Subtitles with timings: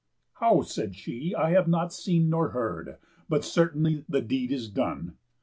[0.39, 2.97] "How," said she, "I have not seen nor heard;
[3.29, 5.17] but certainly The deed is done.